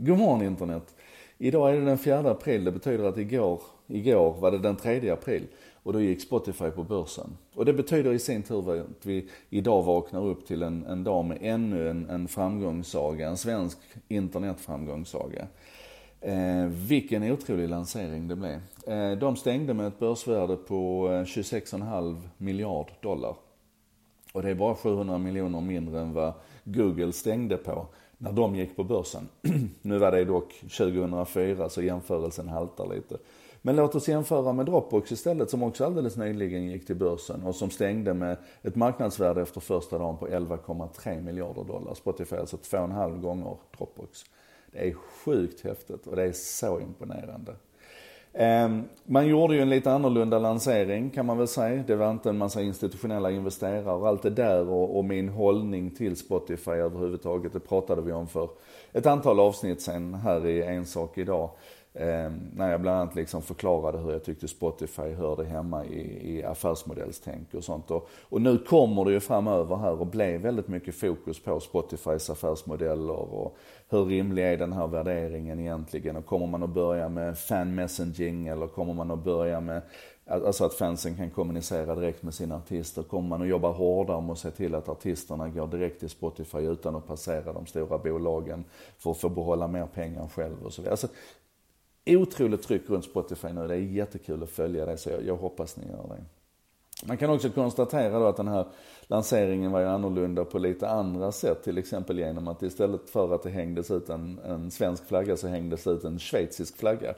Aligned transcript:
God 0.00 0.18
morgon 0.18 0.42
internet. 0.42 0.94
Idag 1.38 1.70
är 1.70 1.80
det 1.80 1.84
den 1.84 1.98
4 1.98 2.30
april, 2.30 2.64
det 2.64 2.72
betyder 2.72 3.04
att 3.04 3.18
igår, 3.18 3.62
igår 3.86 4.34
var 4.40 4.50
det 4.50 4.58
den 4.58 4.76
3 4.76 5.10
april. 5.10 5.46
Och 5.82 5.92
då 5.92 6.00
gick 6.00 6.22
Spotify 6.22 6.70
på 6.70 6.82
börsen. 6.82 7.36
Och 7.54 7.64
det 7.64 7.72
betyder 7.72 8.12
i 8.12 8.18
sin 8.18 8.42
tur 8.42 8.80
att 8.80 9.06
vi 9.06 9.28
idag 9.50 9.82
vaknar 9.82 10.26
upp 10.26 10.46
till 10.46 10.62
en, 10.62 10.86
en 10.86 11.04
dag 11.04 11.24
med 11.24 11.38
ännu 11.40 11.90
en, 11.90 12.10
en 12.10 12.28
framgångssaga, 12.28 13.28
en 13.28 13.36
svensk 13.36 13.78
internetframgångssaga. 14.08 15.46
Eh, 16.20 16.66
vilken 16.66 17.22
otrolig 17.22 17.68
lansering 17.68 18.28
det 18.28 18.36
blev. 18.36 18.60
Eh, 18.86 19.18
de 19.18 19.36
stängde 19.36 19.74
med 19.74 19.86
ett 19.86 19.98
börsvärde 19.98 20.56
på 20.56 21.08
eh, 21.08 21.24
26,5 21.24 22.16
miljard 22.36 22.90
dollar. 23.00 23.36
Och 24.38 24.44
det 24.44 24.50
är 24.50 24.54
bara 24.54 24.74
700 24.74 25.18
miljoner 25.18 25.60
mindre 25.60 26.00
än 26.00 26.12
vad 26.12 26.32
Google 26.64 27.12
stängde 27.12 27.56
på 27.56 27.86
när 28.18 28.32
de 28.32 28.56
gick 28.56 28.76
på 28.76 28.84
börsen. 28.84 29.28
nu 29.82 29.98
var 29.98 30.12
det 30.12 30.24
dock 30.24 30.54
2004 30.60 31.68
så 31.68 31.82
jämförelsen 31.82 32.48
haltar 32.48 32.94
lite. 32.94 33.18
Men 33.62 33.76
låt 33.76 33.94
oss 33.94 34.08
jämföra 34.08 34.52
med 34.52 34.66
Dropbox 34.66 35.12
istället 35.12 35.50
som 35.50 35.62
också 35.62 35.84
alldeles 35.84 36.16
nyligen 36.16 36.66
gick 36.66 36.86
till 36.86 36.96
börsen 36.96 37.42
och 37.42 37.54
som 37.54 37.70
stängde 37.70 38.14
med 38.14 38.36
ett 38.62 38.76
marknadsvärde 38.76 39.42
efter 39.42 39.60
första 39.60 39.98
dagen 39.98 40.16
på 40.16 40.28
11,3 40.28 41.22
miljarder 41.22 41.64
dollar. 41.64 41.94
Spotify 41.94 42.36
alltså 42.36 42.56
två 42.56 42.78
och 42.78 42.84
en 42.84 42.90
halv 42.90 43.20
gånger 43.20 43.56
Dropbox. 43.78 44.24
Det 44.72 44.88
är 44.88 44.92
sjukt 44.92 45.60
häftigt 45.60 46.06
och 46.06 46.16
det 46.16 46.22
är 46.22 46.32
så 46.32 46.80
imponerande. 46.80 47.54
Ehm, 48.40 48.84
man 49.04 49.26
gjorde 49.26 49.54
ju 49.54 49.60
en 49.60 49.70
lite 49.70 49.92
annorlunda 49.92 50.38
lansering 50.38 51.10
kan 51.10 51.26
man 51.26 51.38
väl 51.38 51.48
säga. 51.48 51.84
Det 51.86 51.96
var 51.96 52.10
inte 52.10 52.28
en 52.28 52.38
massa 52.38 52.62
institutionella 52.62 53.30
investerare 53.30 53.94
och 53.94 54.08
allt 54.08 54.22
det 54.22 54.30
där 54.30 54.68
och, 54.68 54.98
och 54.98 55.04
min 55.04 55.28
hållning 55.28 55.90
till 55.90 56.16
Spotify 56.16 56.70
överhuvudtaget. 56.70 57.52
Det 57.52 57.60
pratade 57.60 58.02
vi 58.02 58.12
om 58.12 58.26
för 58.26 58.48
ett 58.92 59.06
antal 59.06 59.40
avsnitt 59.40 59.82
sen 59.82 60.14
här 60.14 60.46
i 60.46 60.62
En 60.62 60.86
sak 60.86 61.18
idag. 61.18 61.50
Eh, 62.00 62.32
när 62.54 62.70
jag 62.70 62.80
bland 62.80 63.00
annat 63.00 63.14
liksom 63.14 63.42
förklarade 63.42 63.98
hur 63.98 64.12
jag 64.12 64.24
tyckte 64.24 64.48
Spotify 64.48 65.14
hörde 65.14 65.44
hemma 65.44 65.84
i, 65.84 66.36
i 66.36 66.44
affärsmodellstänk 66.44 67.54
och 67.54 67.64
sånt. 67.64 67.90
Och, 67.90 68.08
och, 68.22 68.42
nu 68.42 68.58
kommer 68.58 69.04
det 69.04 69.12
ju 69.12 69.20
framöver 69.20 69.76
här 69.76 70.00
och 70.00 70.06
blev 70.06 70.40
väldigt 70.40 70.68
mycket 70.68 70.94
fokus 70.94 71.42
på 71.42 71.60
Spotifys 71.60 72.30
affärsmodeller 72.30 73.34
och 73.34 73.56
hur 73.88 74.04
rimlig 74.04 74.44
är 74.44 74.56
den 74.56 74.72
här 74.72 74.86
värderingen 74.86 75.60
egentligen? 75.60 76.16
Och 76.16 76.26
kommer 76.26 76.46
man 76.46 76.62
att 76.62 76.70
börja 76.70 77.08
med 77.08 77.38
fan 77.38 77.74
messaging 77.74 78.46
eller 78.46 78.66
kommer 78.66 78.94
man 78.94 79.10
att 79.10 79.24
börja 79.24 79.60
med 79.60 79.82
Alltså 80.30 80.64
att 80.64 80.74
fansen 80.74 81.16
kan 81.16 81.30
kommunicera 81.30 81.94
direkt 81.94 82.22
med 82.22 82.34
sina 82.34 82.56
artister. 82.56 83.02
Kommer 83.02 83.28
man 83.28 83.42
att 83.42 83.48
jobba 83.48 83.70
hårdare 83.70 84.20
med 84.20 84.30
att 84.30 84.38
se 84.38 84.50
till 84.50 84.74
att 84.74 84.88
artisterna 84.88 85.48
går 85.48 85.66
direkt 85.66 86.00
till 86.00 86.10
Spotify 86.10 86.58
utan 86.58 86.96
att 86.96 87.06
passera 87.06 87.52
de 87.52 87.66
stora 87.66 87.98
bolagen 87.98 88.64
för 88.98 89.10
att 89.10 89.18
få 89.18 89.28
behålla 89.28 89.68
mer 89.68 89.86
pengar 89.86 90.28
själv 90.28 90.64
och 90.64 90.72
så 90.72 90.82
vidare. 90.82 90.92
Alltså, 90.92 91.08
otroligt 92.16 92.62
tryck 92.62 92.90
runt 92.90 93.04
Spotify 93.04 93.48
nu. 93.48 93.68
Det 93.68 93.74
är 93.74 93.78
jättekul 93.78 94.42
att 94.42 94.50
följa 94.50 94.86
det 94.86 94.96
så 94.96 95.10
jag, 95.10 95.26
jag 95.26 95.36
hoppas 95.36 95.76
ni 95.76 95.86
gör 95.86 96.08
det. 96.08 96.24
Man 97.06 97.16
kan 97.16 97.30
också 97.30 97.50
konstatera 97.50 98.18
då 98.18 98.26
att 98.26 98.36
den 98.36 98.48
här 98.48 98.66
lanseringen 99.06 99.72
var 99.72 99.80
ju 99.80 99.86
annorlunda 99.86 100.44
på 100.44 100.58
lite 100.58 100.88
andra 100.88 101.32
sätt. 101.32 101.62
Till 101.62 101.78
exempel 101.78 102.18
genom 102.18 102.48
att 102.48 102.62
istället 102.62 103.10
för 103.10 103.34
att 103.34 103.42
det 103.42 103.50
hängdes 103.50 103.90
ut 103.90 104.08
en, 104.08 104.38
en 104.44 104.70
svensk 104.70 105.06
flagga 105.06 105.36
så 105.36 105.48
hängdes 105.48 105.86
ut 105.86 106.04
en 106.04 106.18
schweizisk 106.18 106.76
flagga. 106.76 107.14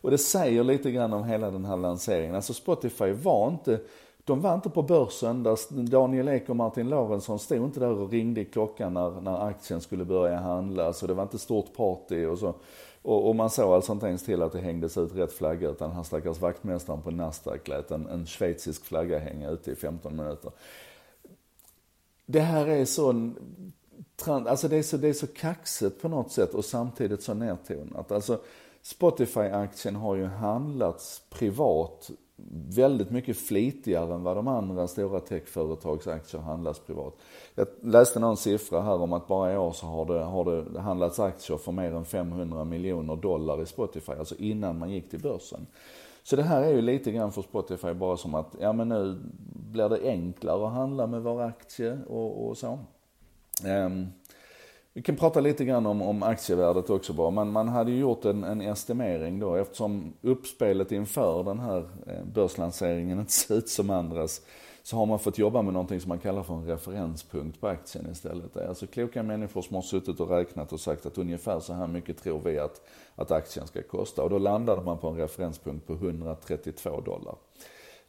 Och 0.00 0.10
det 0.10 0.18
säger 0.18 0.64
lite 0.64 0.90
grann 0.90 1.12
om 1.12 1.24
hela 1.24 1.50
den 1.50 1.64
här 1.64 1.76
lanseringen. 1.76 2.34
Alltså 2.34 2.54
Spotify 2.54 3.12
var 3.12 3.48
inte 3.48 3.80
de 4.24 4.40
var 4.40 4.54
inte 4.54 4.70
på 4.70 4.82
börsen 4.82 5.42
där 5.42 5.82
Daniel 5.90 6.28
Ek 6.28 6.48
och 6.48 6.56
Martin 6.56 6.88
Lorentzon 6.88 7.38
stod 7.38 7.58
inte 7.58 7.80
där 7.80 7.90
och 7.90 8.10
ringde 8.10 8.40
i 8.40 8.44
klockan 8.44 8.94
när, 8.94 9.20
när 9.20 9.46
aktien 9.46 9.80
skulle 9.80 10.04
börja 10.04 10.36
handlas 10.36 11.02
och 11.02 11.08
det 11.08 11.14
var 11.14 11.22
inte 11.22 11.38
stort 11.38 11.76
party 11.76 12.26
och 12.26 12.38
så. 12.38 12.54
Och, 13.02 13.28
och 13.28 13.36
man 13.36 13.50
såg 13.50 13.72
alltså 13.72 13.92
inte 13.92 14.06
ens 14.06 14.24
till 14.24 14.42
att 14.42 14.52
det 14.52 14.60
hängdes 14.60 14.96
ut 14.96 15.14
rätt 15.14 15.32
flagga 15.32 15.70
utan 15.70 15.90
han 15.90 16.04
stackars 16.04 16.40
vaktmästaren 16.40 17.02
på 17.02 17.10
Nasdaq 17.10 17.68
lät 17.68 17.90
en, 17.90 18.06
en 18.06 18.26
schweizisk 18.26 18.84
flagga 18.84 19.18
hänga 19.18 19.50
ute 19.50 19.70
i 19.70 19.74
15 19.74 20.16
minuter. 20.16 20.52
Det 22.26 22.40
här 22.40 22.66
är 22.66 22.84
så, 22.84 23.30
alltså 24.26 24.68
det 24.68 24.76
är 24.76 24.82
så, 24.82 24.96
det 24.96 25.08
är 25.08 25.12
så 25.12 25.26
kaxigt 25.26 26.02
på 26.02 26.08
något 26.08 26.32
sätt 26.32 26.54
och 26.54 26.64
samtidigt 26.64 27.22
så 27.22 27.34
nedtonat. 27.34 28.12
Alltså 28.12 28.40
Spotify-aktien 28.82 29.96
har 29.96 30.14
ju 30.14 30.24
handlats 30.24 31.22
privat 31.30 32.10
väldigt 32.68 33.10
mycket 33.10 33.36
flitigare 33.36 34.14
än 34.14 34.22
vad 34.22 34.36
de 34.36 34.48
andra 34.48 34.88
stora 34.88 35.20
techföretags 35.20 36.06
aktier 36.06 36.40
handlas 36.40 36.78
privat. 36.78 37.14
Jag 37.54 37.66
läste 37.80 38.20
någon 38.20 38.36
siffra 38.36 38.82
här 38.82 39.02
om 39.02 39.12
att 39.12 39.28
bara 39.28 39.52
i 39.52 39.56
år 39.56 39.72
så 39.72 39.86
har 39.86 40.04
det, 40.04 40.24
har 40.24 40.44
det 40.44 40.80
handlats 40.80 41.20
aktier 41.20 41.56
för 41.56 41.72
mer 41.72 41.92
än 41.92 42.04
500 42.04 42.64
miljoner 42.64 43.16
dollar 43.16 43.62
i 43.62 43.66
Spotify, 43.66 44.12
alltså 44.12 44.34
innan 44.38 44.78
man 44.78 44.90
gick 44.90 45.10
till 45.10 45.20
börsen. 45.20 45.66
Så 46.22 46.36
det 46.36 46.42
här 46.42 46.62
är 46.62 46.72
ju 46.72 46.82
lite 46.82 47.12
grann 47.12 47.32
för 47.32 47.42
Spotify 47.42 47.92
bara 47.92 48.16
som 48.16 48.34
att, 48.34 48.56
ja 48.60 48.72
men 48.72 48.88
nu 48.88 49.18
blir 49.72 49.88
det 49.88 50.00
enklare 50.02 50.66
att 50.66 50.72
handla 50.72 51.06
med 51.06 51.22
vår 51.22 51.42
aktie 51.42 51.98
och, 52.08 52.48
och 52.48 52.58
så. 52.58 52.78
Um, 53.66 54.08
vi 54.94 55.02
kan 55.02 55.16
prata 55.16 55.40
lite 55.40 55.64
grann 55.64 55.86
om, 55.86 56.02
om 56.02 56.22
aktievärdet 56.22 56.90
också 56.90 57.12
bara. 57.12 57.30
Man, 57.30 57.52
man 57.52 57.68
hade 57.68 57.90
ju 57.90 57.98
gjort 57.98 58.24
en, 58.24 58.44
en 58.44 58.60
estimering 58.60 59.38
då 59.38 59.54
eftersom 59.54 60.12
uppspelet 60.22 60.92
inför 60.92 61.44
den 61.44 61.58
här 61.58 61.78
eh, 62.06 62.24
börslanseringen 62.34 63.20
inte 63.20 63.32
ser 63.32 63.54
ut 63.54 63.68
som 63.68 63.90
andras. 63.90 64.40
Så 64.82 64.96
har 64.96 65.06
man 65.06 65.18
fått 65.18 65.38
jobba 65.38 65.62
med 65.62 65.72
någonting 65.72 66.00
som 66.00 66.08
man 66.08 66.18
kallar 66.18 66.42
för 66.42 66.54
en 66.54 66.66
referenspunkt 66.66 67.60
på 67.60 67.68
aktien 67.68 68.08
istället. 68.12 68.54
Det 68.54 68.60
är 68.60 68.68
alltså 68.68 68.86
kloka 68.86 69.22
människor 69.22 69.62
som 69.62 69.74
har 69.74 69.82
suttit 69.82 70.20
och 70.20 70.30
räknat 70.30 70.72
och 70.72 70.80
sagt 70.80 71.06
att 71.06 71.18
ungefär 71.18 71.60
så 71.60 71.72
här 71.72 71.86
mycket 71.86 72.22
tror 72.22 72.40
vi 72.44 72.58
att, 72.58 72.80
att 73.14 73.30
aktien 73.30 73.66
ska 73.66 73.82
kosta. 73.82 74.22
Och 74.22 74.30
då 74.30 74.38
landade 74.38 74.82
man 74.82 74.98
på 74.98 75.08
en 75.08 75.16
referenspunkt 75.16 75.86
på 75.86 75.92
132 75.92 77.00
dollar. 77.00 77.34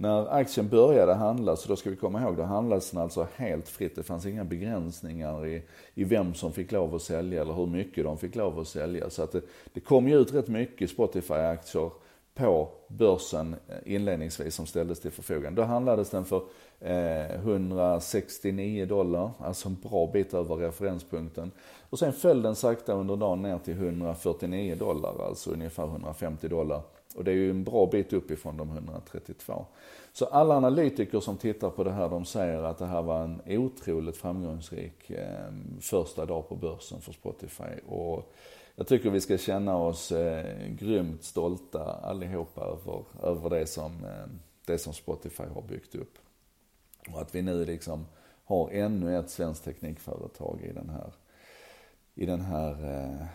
När 0.00 0.34
aktien 0.34 0.68
började 0.68 1.14
handlas, 1.14 1.62
och 1.62 1.68
då 1.68 1.76
ska 1.76 1.90
vi 1.90 1.96
komma 1.96 2.22
ihåg, 2.22 2.36
då 2.36 2.42
handlades 2.42 2.90
den 2.90 3.00
alltså 3.00 3.26
helt 3.36 3.68
fritt. 3.68 3.96
Det 3.96 4.02
fanns 4.02 4.26
inga 4.26 4.44
begränsningar 4.44 5.46
i, 5.46 5.62
i 5.94 6.04
vem 6.04 6.34
som 6.34 6.52
fick 6.52 6.72
lov 6.72 6.94
att 6.94 7.02
sälja 7.02 7.42
eller 7.42 7.52
hur 7.52 7.66
mycket 7.66 8.04
de 8.04 8.18
fick 8.18 8.34
lov 8.34 8.58
att 8.58 8.68
sälja. 8.68 9.10
Så 9.10 9.22
att 9.22 9.32
det, 9.32 9.42
det 9.72 9.80
kom 9.80 10.08
ju 10.08 10.20
ut 10.20 10.34
rätt 10.34 10.48
mycket 10.48 10.90
Spotify-aktier 10.90 11.90
på 12.34 12.68
börsen 12.88 13.56
eh, 13.68 13.94
inledningsvis 13.94 14.54
som 14.54 14.66
ställdes 14.66 15.00
till 15.00 15.10
förfogande. 15.10 15.62
Då 15.62 15.66
handlades 15.66 16.10
den 16.10 16.24
för 16.24 16.42
eh, 16.80 17.34
169 17.34 18.86
dollar, 18.86 19.30
alltså 19.38 19.68
en 19.68 19.76
bra 19.82 20.10
bit 20.12 20.34
över 20.34 20.56
referenspunkten. 20.56 21.50
Och 21.90 21.98
sen 21.98 22.12
föll 22.12 22.42
den 22.42 22.54
sakta 22.54 22.92
under 22.92 23.16
dagen 23.16 23.42
ner 23.42 23.58
till 23.58 23.74
149 23.74 24.74
dollar, 24.74 25.26
alltså 25.26 25.50
ungefär 25.50 25.84
150 25.84 26.48
dollar 26.48 26.82
och 27.18 27.24
det 27.24 27.30
är 27.30 27.34
ju 27.34 27.50
en 27.50 27.64
bra 27.64 27.86
bit 27.86 28.12
uppifrån 28.12 28.56
de 28.56 28.70
132. 28.70 29.66
Så 30.12 30.26
alla 30.26 30.56
analytiker 30.56 31.20
som 31.20 31.36
tittar 31.36 31.70
på 31.70 31.84
det 31.84 31.90
här, 31.90 32.08
de 32.08 32.24
säger 32.24 32.62
att 32.62 32.78
det 32.78 32.86
här 32.86 33.02
var 33.02 33.24
en 33.24 33.42
otroligt 33.46 34.16
framgångsrik 34.16 35.10
eh, 35.10 35.52
första 35.80 36.26
dag 36.26 36.48
på 36.48 36.56
börsen 36.56 37.00
för 37.00 37.12
Spotify. 37.12 37.80
Och 37.88 38.32
jag 38.76 38.86
tycker 38.86 39.10
vi 39.10 39.20
ska 39.20 39.38
känna 39.38 39.76
oss 39.76 40.12
eh, 40.12 40.68
grymt 40.68 41.24
stolta 41.24 41.84
allihopa 41.84 42.60
över, 42.60 43.04
över 43.22 43.50
det, 43.50 43.66
som, 43.66 44.04
eh, 44.04 44.26
det 44.64 44.78
som 44.78 44.92
Spotify 44.92 45.44
har 45.54 45.62
byggt 45.62 45.94
upp. 45.94 46.18
Och 47.12 47.20
att 47.20 47.34
vi 47.34 47.42
nu 47.42 47.64
liksom 47.64 48.06
har 48.44 48.70
ännu 48.70 49.18
ett 49.18 49.30
svenskt 49.30 49.64
teknikföretag 49.64 50.60
i 50.70 50.72
den 50.72 50.88
här, 50.88 51.12
i 52.14 52.26
den 52.26 52.40
här 52.40 53.02
eh, 53.02 53.26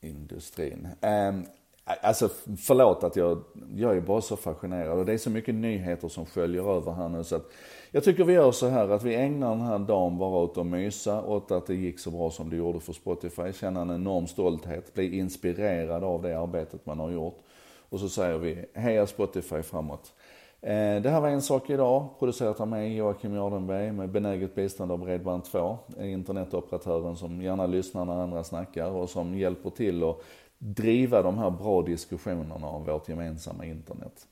industrin. 0.00 0.88
Ehm, 1.00 1.46
Alltså 1.84 2.28
förlåt 2.58 3.04
att 3.04 3.16
jag, 3.16 3.42
jag 3.74 3.96
är 3.96 4.00
bara 4.00 4.20
så 4.20 4.36
fascinerad 4.36 4.98
och 4.98 5.06
det 5.06 5.12
är 5.12 5.18
så 5.18 5.30
mycket 5.30 5.54
nyheter 5.54 6.08
som 6.08 6.26
sköljer 6.26 6.76
över 6.76 6.92
här 6.92 7.08
nu 7.08 7.24
så 7.24 7.36
att 7.36 7.50
jag 7.90 8.04
tycker 8.04 8.24
vi 8.24 8.32
gör 8.32 8.52
så 8.52 8.68
här 8.68 8.88
att 8.88 9.02
vi 9.02 9.14
ägnar 9.14 9.50
den 9.50 9.60
här 9.60 9.78
dagen 9.78 10.18
bara 10.18 10.36
åt 10.38 10.58
att 10.58 10.66
mysa, 10.66 11.22
åt 11.22 11.50
att 11.50 11.66
det 11.66 11.74
gick 11.74 11.98
så 12.00 12.10
bra 12.10 12.30
som 12.30 12.50
det 12.50 12.56
gjorde 12.56 12.80
för 12.80 12.92
Spotify, 12.92 13.52
känna 13.52 13.80
en 13.80 13.90
enorm 13.90 14.26
stolthet, 14.26 14.94
bli 14.94 15.18
inspirerad 15.18 16.04
av 16.04 16.22
det 16.22 16.38
arbetet 16.38 16.86
man 16.86 16.98
har 16.98 17.10
gjort. 17.10 17.38
Och 17.88 18.00
så 18.00 18.08
säger 18.08 18.38
vi, 18.38 18.64
heja 18.74 19.06
Spotify 19.06 19.62
framåt. 19.62 20.12
Eh, 20.60 21.02
det 21.02 21.10
här 21.10 21.20
var 21.20 21.28
En 21.28 21.42
sak 21.42 21.70
idag, 21.70 22.08
producerat 22.18 22.60
av 22.60 22.68
mig 22.68 22.96
Joakim 22.96 23.34
Jardenberg 23.34 23.92
med 23.92 24.10
benäget 24.10 24.54
bistånd 24.54 24.92
av 24.92 25.08
Bredband2, 25.08 25.76
internetoperatören 26.04 27.16
som 27.16 27.42
gärna 27.42 27.66
lyssnar 27.66 28.04
när 28.04 28.22
andra 28.22 28.44
snackar 28.44 28.90
och 28.90 29.10
som 29.10 29.38
hjälper 29.38 29.70
till 29.70 30.04
att 30.04 30.16
driva 30.64 31.22
de 31.22 31.38
här 31.38 31.50
bra 31.50 31.82
diskussionerna 31.82 32.66
om 32.66 32.84
vårt 32.84 33.08
gemensamma 33.08 33.64
internet. 33.64 34.26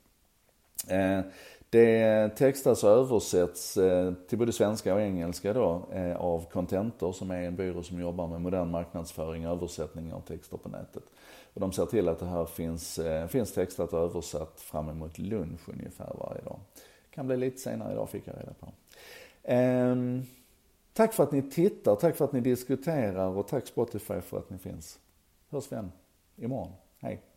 Eh, 0.87 1.21
det 1.69 2.29
textas 2.29 2.83
och 2.83 2.89
översätts 2.89 3.77
eh, 3.77 4.13
till 4.13 4.37
både 4.37 4.51
svenska 4.51 4.93
och 4.93 5.01
engelska 5.01 5.53
då 5.53 5.87
eh, 5.91 6.15
av 6.15 6.49
Contentor 6.51 7.11
som 7.11 7.31
är 7.31 7.41
en 7.41 7.55
byrå 7.55 7.83
som 7.83 7.99
jobbar 7.99 8.27
med 8.27 8.41
modern 8.41 8.71
marknadsföring 8.71 9.47
och 9.47 9.55
översättning 9.55 10.13
av 10.13 10.21
texter 10.21 10.57
på 10.57 10.69
nätet. 10.69 11.03
Och 11.53 11.61
de 11.61 11.71
ser 11.71 11.85
till 11.85 12.09
att 12.09 12.19
det 12.19 12.25
här 12.25 12.45
finns, 12.45 12.99
finns 13.29 13.53
textat 13.53 13.93
och 13.93 13.99
översatt 13.99 14.61
fram 14.61 14.89
emot 14.89 15.19
lunch 15.19 15.69
ungefär 15.69 16.15
varje 16.19 16.41
dag. 16.41 16.59
Kan 17.09 17.27
bli 17.27 17.37
lite 17.37 17.57
senare 17.57 17.93
idag 17.93 18.09
fick 18.09 18.27
jag 18.27 18.35
reda 18.35 18.53
på. 18.53 18.67
Ehm, 19.43 20.23
tack 20.93 21.13
för 21.13 21.23
att 21.23 21.31
ni 21.31 21.41
tittar, 21.41 21.95
tack 21.95 22.15
för 22.15 22.25
att 22.25 22.33
ni 22.33 22.41
diskuterar 22.41 23.37
och 23.37 23.47
tack 23.47 23.67
Spotify 23.67 24.21
för 24.21 24.37
att 24.37 24.49
ni 24.49 24.57
finns. 24.57 24.99
hörs 25.49 25.71
vi 25.71 25.75
igen 25.75 25.91
imorgon. 26.41 26.75
Hej! 27.01 27.30